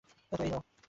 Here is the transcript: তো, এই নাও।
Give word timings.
তো, 0.31 0.43
এই 0.43 0.49
নাও। 0.49 0.61